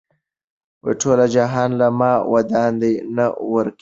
ټول 1.01 1.19
جهان 1.35 1.69
له 1.79 1.87
ما 1.99 2.13
ودان 2.33 2.71
دی 2.81 2.93
نه 3.15 3.25
ورکېږم 3.51 3.69